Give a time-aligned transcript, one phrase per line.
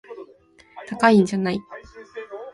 [0.87, 1.59] 高いんじゃない